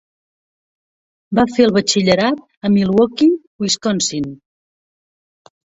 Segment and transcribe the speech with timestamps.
[1.41, 4.31] Va fer el batxillerat a Milwaukee, Wisconsin.